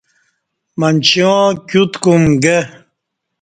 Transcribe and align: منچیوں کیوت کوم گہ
منچیوں 0.79 1.41
کیوت 1.69 1.91
کوم 2.03 2.23
گہ 2.43 2.57